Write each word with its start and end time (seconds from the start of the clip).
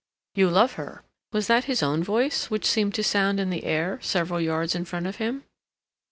"You 0.33 0.49
love 0.49 0.71
her." 0.81 1.03
Was 1.31 1.45
that 1.45 1.65
his 1.65 1.83
own 1.83 2.03
voice, 2.03 2.49
which 2.49 2.65
seemed 2.65 2.95
to 2.95 3.03
sound 3.03 3.39
in 3.39 3.51
the 3.51 3.65
air 3.65 3.99
several 4.01 4.41
yards 4.41 4.73
in 4.73 4.83
front 4.83 5.05
of 5.05 5.17
him? 5.17 5.43